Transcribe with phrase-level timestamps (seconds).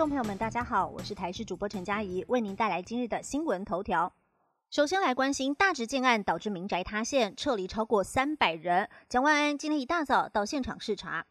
[0.00, 4.10] 众朋友们，大家好，我是台视主播陈佳怡，为您带来今日的新闻头条。
[4.70, 8.88] 首先来关心大直建案导致民宅塌陷，撤离超过三百人。
[9.10, 11.26] 蒋万安今天一大早到现场视察。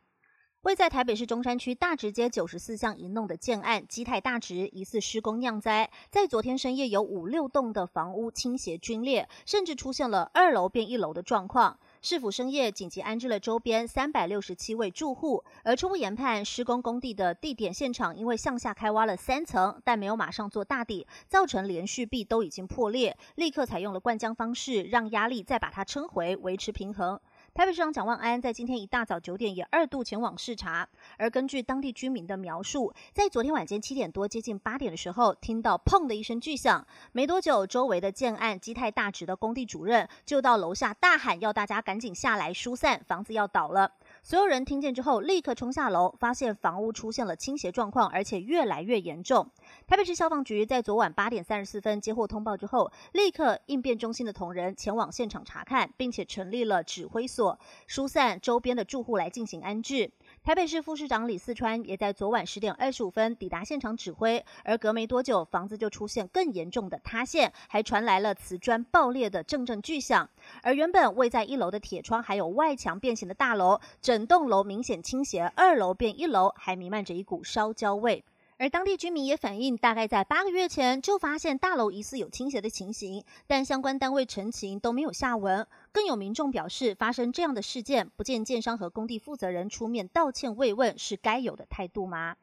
[0.61, 11.79] 位在台北市中山区大直街九十四巷一弄的建案基泰大直疑似施工酿灾，在昨天深夜有五六栋的房屋倾斜龟裂，甚至出现了二楼变一楼的状况。
[12.01, 27.19] 市府深夜紧急安置了周边三百六十七位住户，而初步研判施工工地的地点现场因为向下开挖了三层，但没有马上做大底，造成连续壁都已经破裂，立刻采用了灌浆方式，让压力再把它撑回，维持平衡。
[27.59, 30.87] 台北市长蒋万安在今天一大早九点也二度前往视察，
[31.17, 43.91] 而根据当地居民的描述，在昨天晚间七点多接近八点的时候，听到砰的一声巨响，没多久，周围的建案基泰大直的工地主任就到楼下大喊，要大家赶紧下来疏散，房子要倒了。
[44.21, 49.49] 所有人听见之后，立刻冲下楼，发现房屋出现了倾斜状况，而且越来越严重。
[49.87, 60.11] 台北市消防局在昨晚八点三十四分接获通报之后，立刻应变中心的同仁前往现场查看，并且成立了指挥所，疏散周边的住户来进行安置。
[60.49, 70.27] 台北市副市长李四川也在昨晚十点二十五分抵达现场指挥，而隔没多久，房子就出现更严重的塌陷，还传来了瓷砖爆裂的阵阵巨响。
[70.63, 78.23] 而原本位在一楼的铁窗还有外墙变形的大楼，整栋楼明显倾斜，二楼变一楼，还弥漫着一股烧焦味。
[78.59, 85.65] 而当地居民也反映，大概在八个月前就发现大楼疑似有倾斜的情形，但相关单位澄清都没有下文。
[85.93, 92.35] 更有民众表示，发生这样的事件，不见建商和工地负责人出面道歉慰问，是该有的态度吗？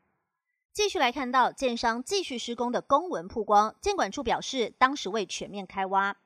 [0.72, 6.16] 继续来看到建商继续施工的公文曝光，监管处表示，当时未全面开挖。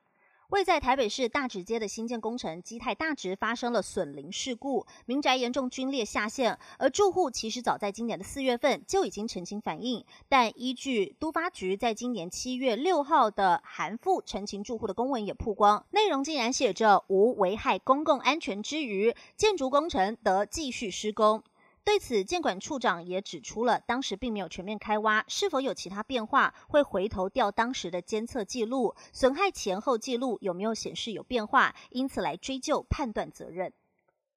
[0.51, 21.41] 位在台北市大直街的新建工程基泰大直发生了损林事故，民宅严重龟裂下陷，而住户其实早在今年的四月份就已经澄清反映，但依据都发局在今年七月六号的函复澄清住户的公文也曝光，内容竟然写着无危害公共安全之余，建筑工程得继续施工。
[21.83, 33.73] 对此，监管处长也指出了，当时并没有全面开挖，是否有其他变化，会回头调当时的监测记录，损害前后记录有没有显示有变化，因此来追究判断责任。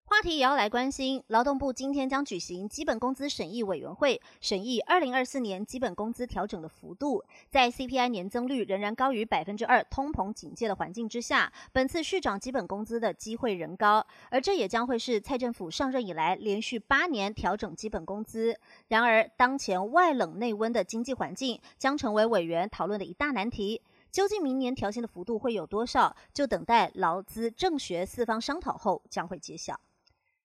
[0.06, 7.24] 话题也要来关心，劳动部今天将举行基本工资审议委员会，审议二零二四年基本工资调整的幅度。
[7.50, 18.56] 在 CPI 年增率仍然高于百分之二、通膨警戒的环境之下，本次续涨基本工资的机会仍高，而这也将会是蔡政府上任以来连续八年调整基本工资。
[18.88, 23.82] 然而，当前外冷内温的经济环境将成为委员讨论的一大难题。
[24.12, 26.14] 究竟明年调薪的幅度会有多少？
[26.32, 29.80] 就等待劳资政学四方商讨后将会揭晓。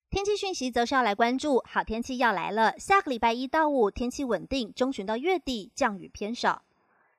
[0.09, 2.73] 天气讯息则是要来关注，好天气要来了。
[2.79, 6.63] 下个礼拜一到五天气稳定，中旬到月底降雨偏少。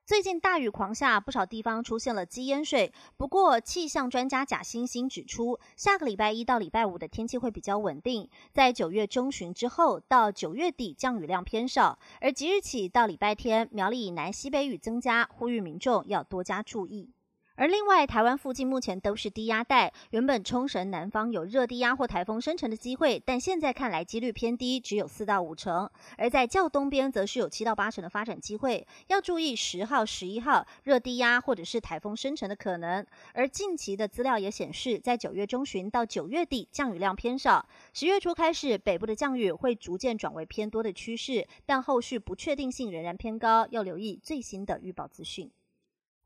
[0.05, 2.93] 最近大雨狂下，不少地方出现了积淹水。
[3.17, 17.11] 不过，气象专家贾欣欣指出，下个礼拜一到礼拜五的天气会比较稳定，在九月中旬之后到九月底降雨量偏少，而即日起到礼拜天，苗栗以南西北雨增加，呼吁民众要多加注意。
[17.61, 25.91] 而另外，台湾附近目前都是低压带，原本冲绳南方有热低压或台风生成的机会，但现在看来几率偏低，只有四到五成。
[26.17, 33.05] 而在较东边，则是有七到八成的发展机会，要注意十号、十一号热低压或者是台风生成的可能。
[33.35, 45.51] 而近期的资料也显示，在九月中旬到九月底降雨量偏少，十月初开始北部的降雨会逐渐转为偏多的趋势，但后续不确定性仍然偏高，要留意最新的预报资讯。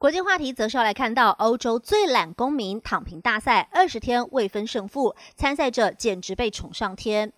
[0.05, 7.33] 国际话题则是要来看到欧洲最懒公民躺平大赛，二十天未分胜负，参赛者简直被宠上天。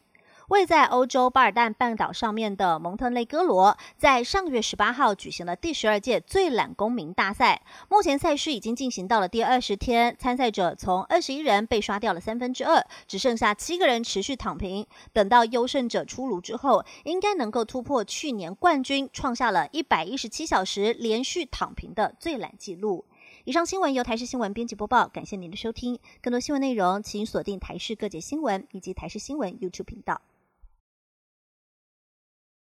[0.48, 7.62] 位在欧洲巴尔干半岛上面的蒙特内哥罗，在上个月十八号举行了第十二届最懒公民大赛。
[7.88, 14.86] 目前赛事已经进行到了第二十天，参赛者从二十一人被刷掉了三分之二，只剩下七个人持续躺平。
[15.12, 23.04] 等到优胜者出炉之后，应该能够突破去年冠军创下了一百一十七小时连续躺平的最懒纪录。
[23.44, 25.98] 以上新闻由台视新闻编辑播报，感谢您的收听。
[26.22, 30.20] 更多新闻内容，请锁定台视各界新闻以及台视新闻 YouTube 频道。